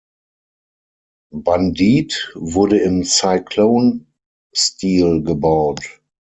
Bandit 1.31 2.31
wurde 2.33 2.79
im 2.79 3.03
Cyclone-Stil 3.03 5.21
gebaut. 5.21 6.01